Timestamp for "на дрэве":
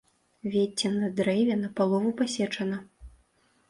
0.95-1.61